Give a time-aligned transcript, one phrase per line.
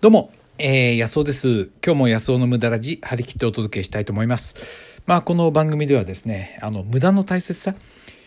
[0.00, 1.72] どうも、えー、安尾です。
[1.84, 5.02] 今日も安尾の無駄ラジ、張り切ってお届けしたいと思います。
[5.06, 7.74] まあ、この番組ではですね、あの、無駄の大切さ、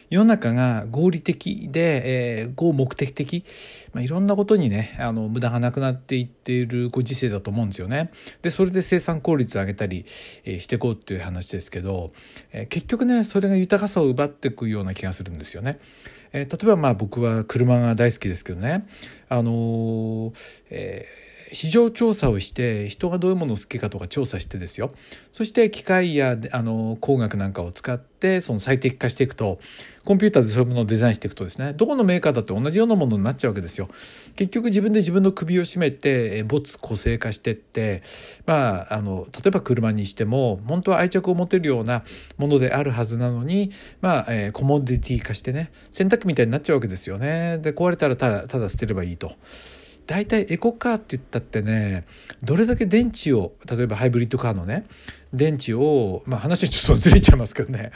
[0.10, 3.46] 世の中が合理的で、えー、合目的的、
[3.94, 8.12] まあ、いろんなことにね、あの、無駄がなくなっていっているご時世だと思うんですよね。
[8.42, 10.06] で、それで生産効率を上げたり、
[10.44, 12.12] えー、していこうっていう話ですけど、
[12.52, 15.80] えー、結局ね、それが豊かさを奪っていくような気がするんですよね。
[16.34, 18.86] えー、例えばまあ僕は車が大好きですけどね、
[19.30, 20.34] あのー、
[20.70, 24.92] えー市場調査をして人がどういうものを好きかとか調査してですよ
[25.32, 29.60] そして機械やあの工学なんかを使ってその最適化していくと
[30.06, 33.90] コンピューターでそういうものをデザインしていくとですねどこのメーカーだって同じようなものになっちゃうわけですよ。
[34.36, 38.02] 結局自分で自分の首を絞めて没個性化してって
[38.46, 42.04] まああの例えば車にしても本当は愛着を持てるような
[42.38, 43.72] ものであるはずなのに
[44.02, 47.60] まあ、えー、コモディティ化してね洗濯機みたいになっちゃうわけですよね。
[47.60, 49.34] で壊れたらただただ捨てればいいと。
[50.08, 52.06] 大体エコカーって言ったってね
[52.44, 54.86] どれだけ電池を例えばハイブリッドカーのね
[55.34, 57.92] 電池をまあ話ちょっとずれちゃいますけどね、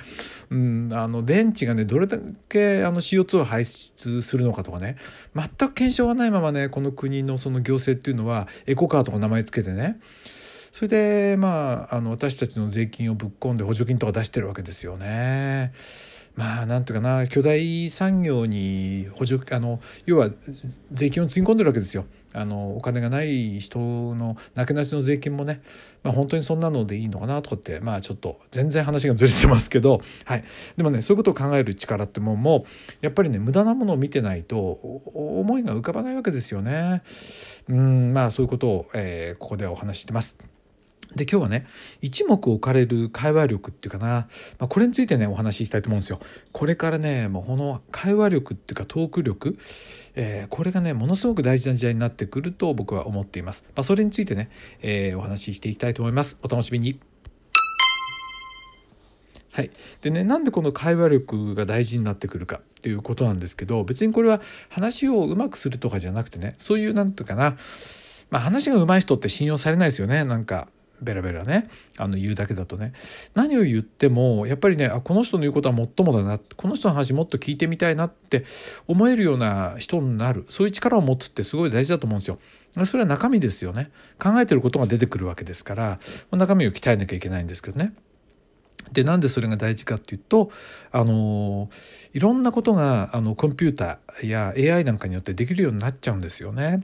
[0.49, 4.97] うん、あの電池がねどれだけあの CO2 を排出するのかとかね
[5.35, 9.99] 全く検証がないままねこの国のその行政っていうのはエコカーとか名前つけてね
[10.71, 15.71] それでまああの私たちの税金をぶっ込んで補助金とか出してるわけですよね。
[16.35, 20.29] まあなんていうかな巨大産業に補助あの要は
[20.91, 22.05] 税金をつぎ込んでるわけですよ。
[22.33, 25.61] あのお金がない人のなけなしの税金もね、
[26.03, 30.43] まあ、本当にそんなのでいいのかなとかってまあちょっと全然話がずれてますけど、はい、
[30.75, 32.69] でもねそういうことを考える力ってもうもう
[32.99, 37.03] やっぱりね無駄なものを見てないと思いが浮かばないわけですよね。
[37.69, 40.54] うんまあそういうことを、えー、ここではお話ししてます。
[41.15, 41.65] で今日はね
[42.01, 44.27] 一目置かれる会話力っていうかな、
[44.59, 46.19] まあ、これについてねお話ししたいと思うんですよ。
[46.51, 49.57] これからねもうこの会話力っていうかトーク力、
[50.15, 53.63] えー、これがねものすごく大事な時代になってくると僕は思っています。
[53.75, 54.49] まあ、それについてね、
[54.81, 56.37] えー、お話ししていきたいと思います。
[56.43, 56.99] お楽しみに。
[59.53, 67.55] はい、でねなんでこの会話力が大事になってくるかっていうことなんですけど別にこれは話をうまくするとかじゃなくてねそういうなんていうかな
[68.29, 70.67] まあ、話が上手い人って信用されないですよねなんか
[71.01, 72.93] ベラベラねあの言うだけだとね
[73.33, 78.45] 何を言ってもやっぱりねあこの人の言うことはもっともだなこの人の話もっと聞いてみたいなって
[78.87, 82.39] 思えるような人になるそういう力を持つってすごい大事だと思うんですよ。
[82.85, 83.89] それは中身ですよね
[84.19, 85.99] 考えてることが出てくるわけですから
[86.31, 87.93] 中身を鍛えなきゃいけないんですけどね。
[88.91, 90.51] でなんでそれが大事かっていうと
[90.91, 91.69] あの
[92.13, 96.83] いろんなことがあのコンピューターや AI なんかによってできるようになっちゃうんですよね。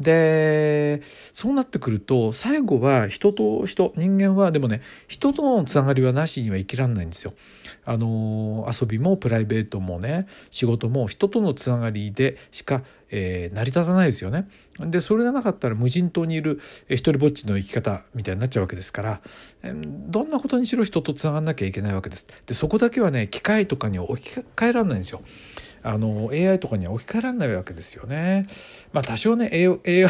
[0.00, 1.02] で
[1.34, 7.34] そうなってくると最後は人と人人間はでもね人とのつながりはなしには生きらんないんですよ。
[7.84, 14.48] あの遊びもプライベートもね仕事も人とのつながりでしか、えー、成り立たないですよね。
[14.78, 19.20] でそれがなかったら無人島にいる一人ぼっちの生き方みたいになっちゃうわけですから
[19.62, 22.28] どんなことにしろ人とつながんなきゃいけないわけです。
[22.46, 25.22] でそこだけはね機械とかに置き換えられないんですよ。
[25.82, 28.46] あの AI とかには置き換えられないわけですよね。
[28.92, 29.50] まあ多少ね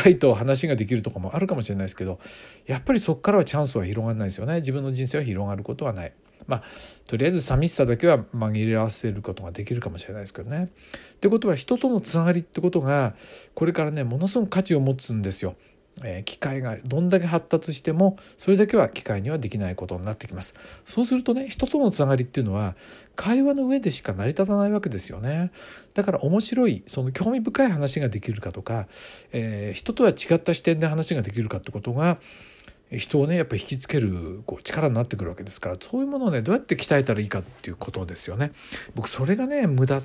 [0.05, 2.19] AI と話ができるとかもあるかもしれないですけど
[2.67, 6.13] やっぱりそこからはチャンスは広がらないですよね自分の人生は広がることはない。
[6.51, 6.63] まあ
[7.07, 10.71] とりあえず寂しさだけは紛れ合わせることができるかもしれないですけどね。
[11.15, 13.15] ってことは人とのつながりってことが
[13.55, 15.55] これからねものすごく価値を持つんですよ。
[16.03, 20.55] え機械がどんだけ発達してもそれだけは機械にはできないことになってきます
[20.87, 22.75] そうするとね人とのつながりっていうのは
[23.17, 25.51] 会話の上でしか成り立たないわけですよね
[25.95, 28.87] だから面白いその興味深い話ができるかとか、
[29.33, 32.19] えー、人とは違った視点で話ができるかってことが
[32.93, 38.53] 人をねやっぱ引きつけるこう力になってくるわけですからそういうものをねどうやって鍛えたらいいかっていうことですよね
[38.95, 40.01] 僕それがね無駄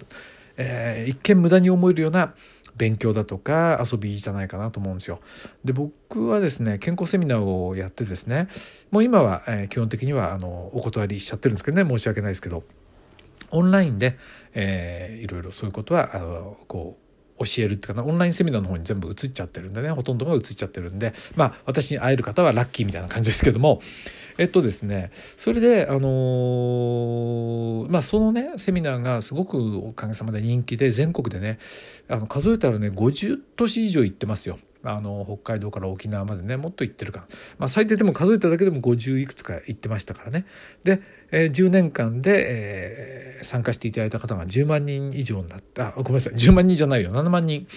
[0.58, 2.34] えー、一見無駄に思えるような
[2.78, 5.22] 勉強だとか遊びじゃないかなと思うんですよ。
[5.64, 8.50] で僕はですね健康セミナーをやってですね
[8.92, 12.64] もう今は、えー、基本的にはあのお断りしちゃってるんですけどね申し訳ないですけど
[13.52, 14.18] オンラインで、
[14.54, 17.05] えー、いろいろそういうことはあのこう
[17.40, 23.82] 教えるっていうかなオンラインセミナーの方に全部移っちゃってるんでねほとんどが移っちゃってるんでまあ私に会える方はラッキーみたいな感じですけども
[24.38, 31.60] えっとですねそれであのー、まあそのねセミナーがすごくおかげさまで人気で全国でね
[32.08, 34.58] あの数えたらね50都市以上行ってますよ。
[34.86, 37.28] あの北海道から沖縄までねもっと行ってるか。
[37.58, 40.46] まあ、最低でも数えただけでも50いくつか行ってましたからね。
[40.84, 41.02] で、
[41.32, 45.88] えー、10年間で、えー、参加していただいた方が10万人以上になった。
[45.88, 46.34] あごめんなさい。
[46.34, 47.12] 10万人じゃないよ。
[47.12, 47.68] 7万人。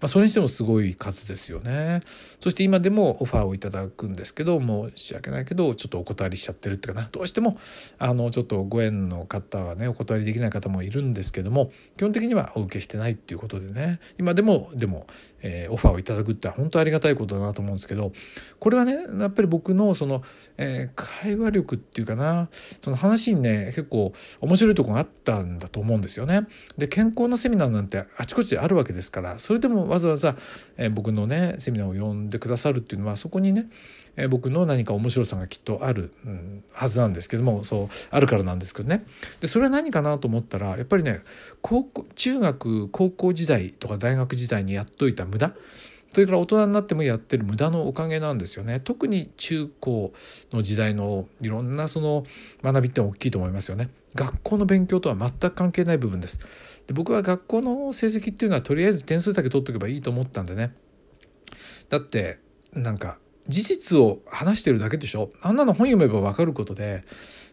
[0.00, 2.02] まあ、それにしてもすごい数ですよね。
[2.40, 7.58] そして今でもオファーをいただくんですけど申し訳ないけどちょっとお断りしちゃってるっていうかなどうしても
[7.98, 15.06] あのちょっとご縁の方はねお断りできない方もいるんですけども基本的にはお受けしてないっていうことでね今でもでも、
[15.42, 18.12] えー、オファーをいただくって本当ありがたいことだなと思うんですけど
[18.60, 20.22] これはねやっぱり僕のその、
[20.56, 22.48] えー、会話力っていうかな
[22.80, 26.46] その話にね結構面白いとこがあったんだと思うんですよね。
[26.76, 30.36] で健康なセミナーなんてあちこちであるわけですからそれでもわざわざ、
[30.76, 33.68] え、僕のねセミナーを呼んでくださるっていうのはそこにね、
[34.16, 39.04] え、僕の何か面白さがきっとある、うん、はずなんですけどもそうあるからなんですけどね。
[39.40, 41.20] でそれは何かなと思ったらやっぱりね
[41.62, 45.52] 高校中学高校時代とか大学時代にやっといた無駄。
[46.12, 48.80] それから大人になってもやってる無駄のおかげなんですよね。
[48.80, 50.12] 特に中高
[50.52, 52.24] の時代のいろんなその
[52.62, 53.90] 学びって大きいと思いますよね。
[54.18, 56.40] 学校の勉強とは全く関係ない部分です。
[56.88, 60.74] で僕は学校の成績っていうのはとりあえず点数だけ取っとけばいいと思ったんでね。
[61.88, 62.40] だって
[62.72, 65.30] なんか事実を話してるだけでしょ。
[65.40, 67.04] あんなの本読めば分かることで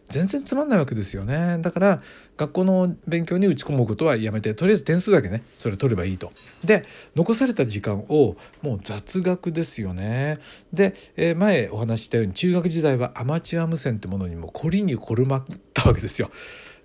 [0.08, 1.58] 全然つまんないわけですよね。
[1.60, 2.02] だから
[2.36, 6.32] 学校の勉強に打ち込むことはやめてとりあえず点数だけねそれ取ればいいと。
[6.64, 10.38] で残された時間をもう雑学ですよね。
[10.72, 15.44] で、えー、前お話ししたように中学時代はアマチュア無線ってものにも凝りに凝るまっ
[15.74, 16.30] たわけですよ。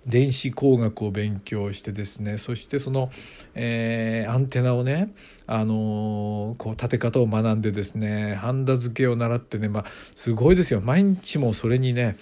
[0.06, 3.10] 電子工学を勉強してですねそしてその、
[3.54, 5.12] えー、アンテナをね、
[5.46, 9.84] あのー、こう立て方を学んでですねハンダ付けを習ってね、まあ、
[10.16, 10.80] すごいですよ。
[10.80, 12.16] 毎日もそれにね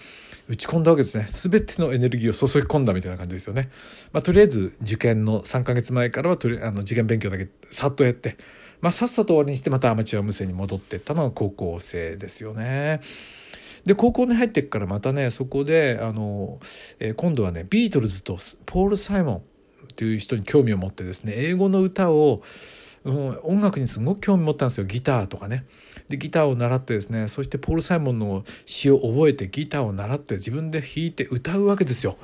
[0.50, 1.26] 打ち込んだわけですね。
[1.29, 3.70] 全てのエネルギーを注ぎ込んだみたいな感じですよね、
[4.12, 8.37] まあ、とりあえず受験の3ヶ月前からはとりあの受験勉強だけさっとやって、
[8.81, 13.00] まあ、さっさと終わりにしてまたアマチュア無線に戻っていったのが高校生ですよね。
[13.85, 16.58] で高校に入ってからまたねそこであの、
[16.99, 18.37] えー、今度はねビートルズと
[18.67, 19.43] ポール・サイモン
[19.94, 22.43] という人に興味を持ってですね英語の歌を
[23.05, 25.64] 音楽にすごく興味持ったんですよギターとかね。
[26.08, 32.17] でギターを習ってですねそしてポール・サイモンの詩を覚えてギターを習って自分で弾いて歌うわけですよ。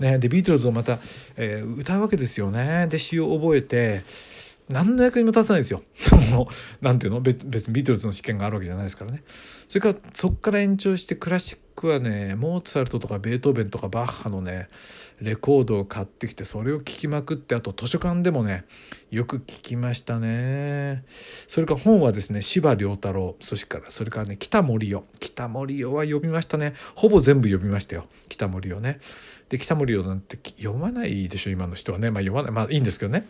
[0.00, 0.98] ね、でビートルズをまた、
[1.36, 2.86] えー、歌うわけですよね。
[2.88, 4.02] で詩を覚えて
[4.68, 5.82] 何の役にも立たないですよ。
[5.94, 6.48] その、
[6.80, 7.20] なんていうの？
[7.20, 9.22] 別にビートルズの試験があるわけじゃないですからね。
[9.68, 14.68] それから、そこから延長してクラシックはね、モーツァルトとかベートーベンとかバッハのね、
[15.20, 18.64] レコードを買ってきて、それを聴きまくって、あと図書館でもね、
[19.10, 21.04] よく聞きましたね。
[21.46, 25.04] それから本はですね、司馬太郎、そしてから、それからね、北森夫。
[25.20, 26.74] 北森夫は読みましたね。
[26.94, 28.06] ほぼ全部読みましたよ。
[28.28, 28.98] 北森夫ね。
[29.50, 32.10] で、北森夫なんて読まないでしょ、今の人はね。
[32.10, 32.52] まあ読まない。
[32.52, 33.26] まあいいんですけどね。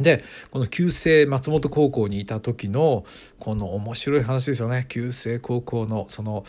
[0.00, 3.04] でこの旧制松本高校にいた時の
[3.38, 4.86] この面白い話ですよね。
[4.88, 6.44] 旧制高校のその、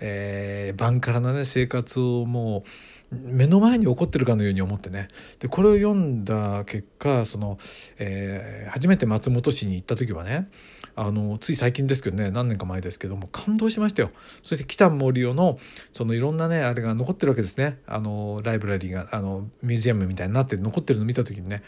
[0.00, 2.64] えー、バンカラなね生活をも
[3.12, 5.08] う目の前に起こってるかのように思ってね。
[5.40, 7.58] でこれを読んだ結果その、
[7.98, 10.48] えー、初めて松本市に行った時はね
[10.96, 14.10] あのつい最近ですけどね何年か前ですけども感動しましたよ。
[14.42, 15.58] そして北森夫の
[15.92, 17.78] そのいろんなねあれが残ってるわけですね。
[17.86, 21.62] あのライブラリーがあのミュージアムみたいになって残ってるのを見た時にね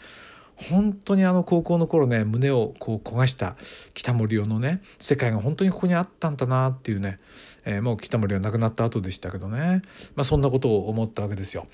[0.57, 3.55] 本当にあの高校の頃ね胸をこう焦がした
[3.93, 7.19] 北森夫のね世界が本当にここにあったんだなっていうね、
[7.63, 9.81] えー、もう北森は亡くなった後でしたけどね、
[10.15, 11.67] まあ、そんなことを思ったわけですよ。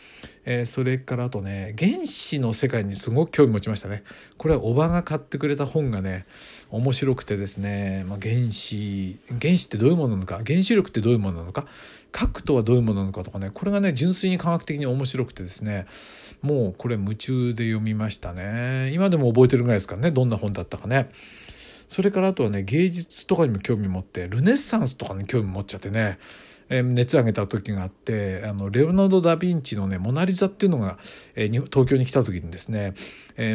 [0.45, 4.03] えー、それからあとね原始の世界にすごく興味持ちましたね。
[4.37, 6.25] これはおばが買ってくれた本がね
[6.73, 11.67] 面白くてですね、まあ、原子原子ってどういうものなのか原子力ってどういうものなのか
[12.11, 15.85] 核とはどういうものなのかとかねこれがね純粋に科学的に面白くてですね
[16.41, 18.91] もうこれ夢中で読みましたね。
[18.91, 21.09] 今でも覚えてるぐらいですからねどんな本だったかね。
[21.87, 26.17] それからあとはね芸術とかにも興味持ってルネッサンスとかに興味持っちゃってね
[26.69, 30.97] 熱上げた時があってあのレオナルド・ダ・ヴィンチのね「モナ・リザ」っていうのが、
[31.35, 32.93] 東京に来た時にですね、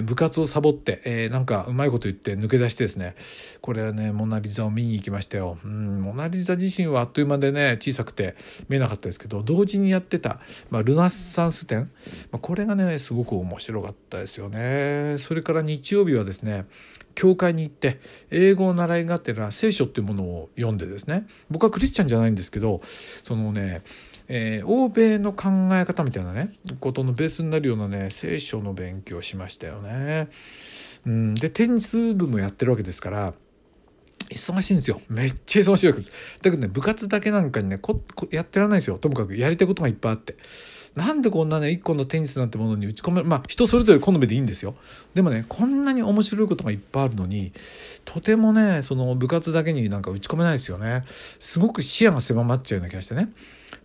[0.05, 3.15] 部活をサボって、え、なんかうまいこと言って抜け出してですね
[3.61, 5.59] これはねモナ・リザを見に行きましたよ。
[5.65, 8.37] うん、モナ・リザ自身はあっという間でね小さくて
[8.69, 11.91] 見えなかったですけど同時にやってた、まあ、ルナッサンス展、
[12.31, 15.17] まあ、これがねすごく面白かったですよね。
[15.19, 16.67] それから日曜日はですね
[17.19, 17.99] 教会に行って
[18.31, 21.27] 英語を習いがてら聖書っていうものを読んでですね。
[21.51, 22.81] 僕はクリスチャンじゃないんですけど
[23.25, 23.83] そのね
[24.29, 30.29] えー、欧米の考え方みたいなねことのベースになるようなね聖書の勉強しましたよね。
[31.07, 33.33] うん、でテニス部もやってるわけですから
[34.31, 35.01] 忙しいんですよ。
[35.09, 36.13] めっちゃ忙しいわけです。
[36.43, 38.99] だけどね部活だけなんかにねこやってられないですよ。
[38.99, 40.37] ともかくやりたいことがいっぱいあって。
[40.95, 44.75] なんでこんなね一個のテニスなんてものに打ち込めまあ人それぞれ好みでいいんですよ。
[45.15, 47.53] でもねこんなに面白いことがいっぱいあるのに
[48.05, 51.05] とてもねその部活だけになんか打ち込めないですよね。
[51.09, 53.33] すごく視野が狭まっちゃうような気がしてね。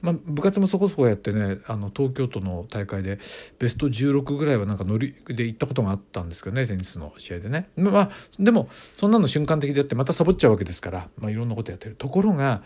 [0.02, 3.20] まあ、部活もそこそこやってねあの東京都の大会で
[3.60, 7.70] ベスト16ぐらいはなんか乗りで行ったことがあったんですけどねテニスの試合でね。
[7.78, 11.96] まあでもそんなの瞬間的でやってまたサボっちゃうわけですから、まあ、いろんなことやってる。
[11.96, 12.64] ところが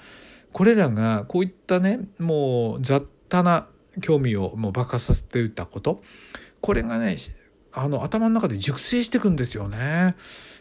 [0.53, 3.67] これらがこういったねもう雑多な
[4.01, 6.01] 興味をもう爆発させていたこと
[6.61, 7.17] これがね
[7.73, 10.15] あの頭の中で熟成していくんですよね。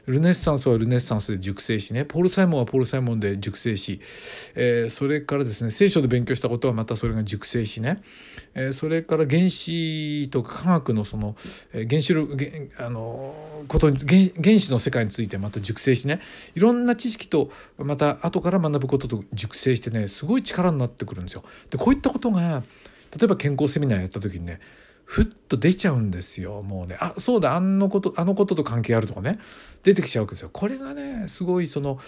[0.07, 4.01] ルネッサンスはルネッサンスで熟成しねポール・サイモンはポール・サイモンで熟成し、
[4.55, 8.03] えー、それからですね聖書で勉強したことはまたそれが熟成しね、
[8.55, 11.35] えー、それから原子とか科学のその、
[11.73, 13.35] えー、原子力あの
[13.67, 16.21] ことに原原子の世界についてまた熟成しね
[16.55, 21.43] いろんな知識とまた後から学ぶことと熟成してねすごい力になってくるんですよ。
[21.71, 22.63] でこういったことが
[23.13, 24.61] 例えば健康セミナーやった時にね
[25.05, 26.63] ふっと出ちゃうんですよ。
[26.63, 29.39] もうねあそうだあのことあのことと関係あるとかね
[29.85, 30.51] 出てきちゃうわけですよ。
[30.53, 32.01] これがねすごいその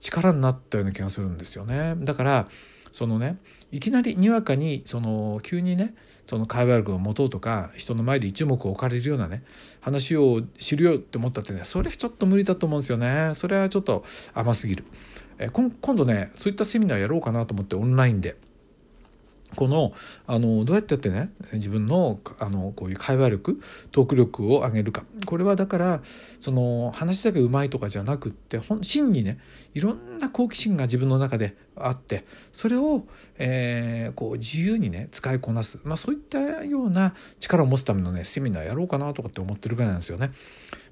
[0.00, 1.94] 力になったような気がするんですよね。
[1.98, 2.48] だから
[2.92, 3.36] そのね
[3.70, 5.94] いきなりにわかにその急にね
[6.26, 9.44] その会話力を持とうとか人の前で一目置かれるようなね
[9.80, 13.32] 話を知るよって思ったってねそれはちょっと無理だと思うんですよね。
[13.34, 14.84] それはちょっと甘すぎる。
[15.38, 18.36] え今度ねそういったセミナーやろうかなと思ってオンラインで。
[19.56, 19.92] この
[20.26, 25.04] あのどうやってやってね自分のあのこういう会話力トーク力を上げるか。
[25.24, 26.00] これはだから
[26.40, 29.38] その話だけうまいとかじゃなくって真にね
[29.74, 31.56] いろんな好奇心が自分の中で
[31.86, 33.06] あってそれを、
[33.38, 40.30] えー、こう自由にね使いこなす、まあ、そういったような力を持つためのねセミナーやろうかなとかって思ってるぐらいなんですよね。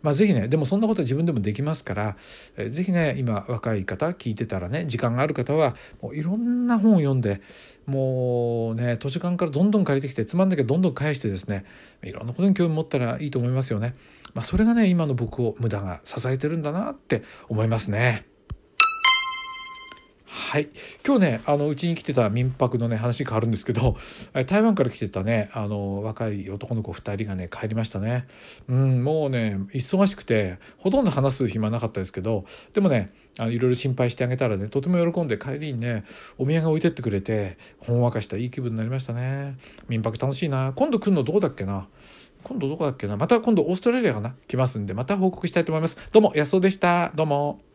[0.02, 2.16] まあ、ぜひねでもそんなことは自分でもできますから、
[2.56, 7.40] えー、ぜひね今若い方聞いてたらね時間がある方はもういろんな本を読んで
[7.86, 11.64] もうね図書館からどんどん借りてきてつまんなきゃどんどん返してですね
[12.02, 13.94] いろんなことに興味持ったらいいと思いますよね。
[14.34, 18.26] まあ、それがね今の僕を無駄が支えてるんだなって思いますね。
[20.38, 20.68] はい。
[21.04, 23.96] 今日ねあのうちに来てた民泊のね話変わるんですけど
[24.46, 28.26] 台湾から来てたねあの若い男の子2人がね帰りましたね。
[28.68, 36.04] うんもうね忙しくてほとんど話す暇なかったですけどでもねあのいろいろ心配してあげたらねとても喜んで帰りにね
[36.36, 39.56] お土産置いてってくれてほんわかしたいい気分になりましたね。
[39.88, 40.74] 民泊楽しいな。
[40.76, 41.88] 今度来るのどこだっけな？
[42.44, 43.16] 今度どこだっけな？
[43.16, 44.34] また今度オーストラリアかな？
[44.48, 45.96] 来ますんでまた報告したいと思います。
[46.12, 47.10] どうも安尾でした。
[47.14, 47.65] どうも。